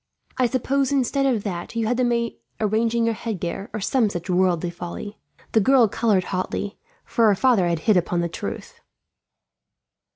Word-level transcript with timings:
I 0.39 0.47
suppose, 0.47 0.91
instead 0.91 1.27
of 1.27 1.43
that, 1.43 1.75
you 1.75 1.85
had 1.85 1.95
the 1.97 2.03
maid 2.03 2.37
arranging 2.59 3.05
your 3.05 3.13
headgear, 3.13 3.69
or 3.71 3.79
some 3.79 4.09
such 4.09 4.31
worldly 4.31 4.71
folly." 4.71 5.19
The 5.51 5.59
girl 5.61 5.87
coloured 5.87 6.23
hotly, 6.33 6.79
for 7.05 7.27
her 7.27 7.35
father 7.35 7.67
had 7.67 7.81
hit 7.81 7.97
upon 7.97 8.21
the 8.21 8.27
truth. 8.27 8.81